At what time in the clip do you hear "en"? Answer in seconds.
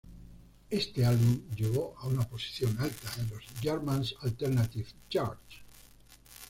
3.19-3.29